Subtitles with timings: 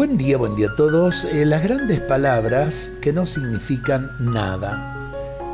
[0.00, 1.26] Buen día, buen día a todos.
[1.26, 5.12] Eh, las grandes palabras que no significan nada.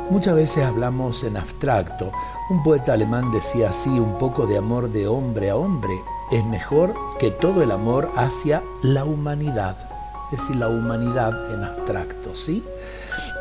[0.09, 2.13] Muchas veces hablamos en abstracto.
[2.49, 5.91] Un poeta alemán decía así, un poco de amor de hombre a hombre
[6.31, 9.75] es mejor que todo el amor hacia la humanidad.
[10.31, 12.63] Es decir, la humanidad en abstracto, ¿sí?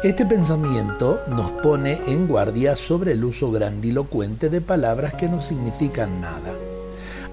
[0.03, 6.21] Este pensamiento nos pone en guardia sobre el uso grandilocuente de palabras que no significan
[6.21, 6.53] nada.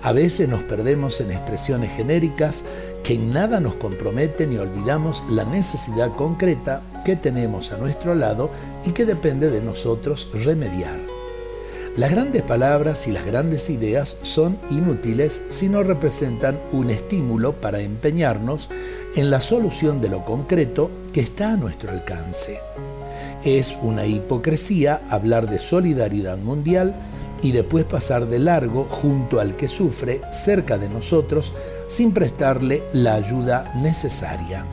[0.04, 2.66] A veces nos perdemos en expresiones genéricas
[3.04, 8.50] que en nada nos comprometen y olvidamos la necesidad concreta que tenemos a nuestro lado
[8.86, 11.00] y que depende de nosotros remediar.
[11.96, 17.80] Las grandes palabras y las grandes ideas son inútiles si no representan un estímulo para
[17.80, 18.70] empeñarnos
[19.16, 22.60] en la solución de lo concreto que está a nuestro alcance.
[23.46, 26.94] Es una hipocresía hablar de solidaridad mundial
[27.44, 31.54] y después pasar de largo junto al que sufre cerca de nosotros
[31.88, 34.66] sin prestarle la ayuda necesaria.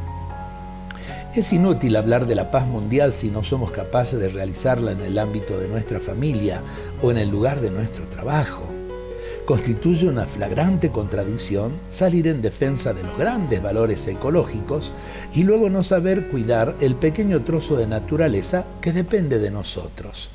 [1.35, 5.19] Es inútil hablar de la paz mundial si no somos capaces de realizarla en el
[5.19, 6.61] ámbito de nuestra familia
[7.03, 8.63] o en el lugar de nuestro trabajo.
[9.45, 14.93] Constituye una flagrante contradicción salir en defensa de los grandes valores ecológicos
[15.35, 20.31] y luego no saber cuidar el pequeño trozo de naturaleza que depende de nosotros.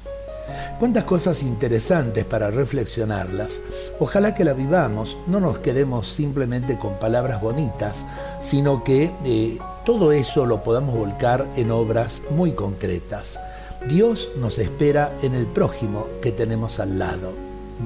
[0.79, 3.59] Cuántas cosas interesantes para reflexionarlas.
[3.99, 8.05] Ojalá que la vivamos, no nos quedemos simplemente con palabras bonitas,
[8.41, 13.39] sino que eh, todo eso lo podamos volcar en obras muy concretas.
[13.87, 17.33] Dios nos espera en el prójimo que tenemos al lado.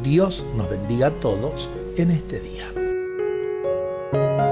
[0.04, 4.49] Dios nos bendiga a todos en este día.